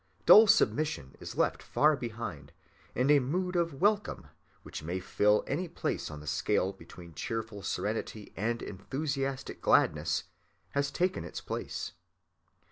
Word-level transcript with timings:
Dull 0.25 0.47
submission 0.47 1.15
is 1.19 1.35
left 1.35 1.61
far 1.61 1.95
behind, 1.95 2.53
and 2.95 3.11
a 3.11 3.19
mood 3.19 3.55
of 3.55 3.75
welcome, 3.75 4.25
which 4.63 4.81
may 4.81 4.99
fill 4.99 5.43
any 5.45 5.67
place 5.67 6.09
on 6.09 6.19
the 6.21 6.25
scale 6.25 6.73
between 6.73 7.13
cheerful 7.13 7.61
serenity 7.61 8.33
and 8.35 8.63
enthusiastic 8.63 9.61
gladness, 9.61 10.23
has 10.71 10.89
taken 10.89 11.23
its 11.23 11.39
place. 11.39 11.91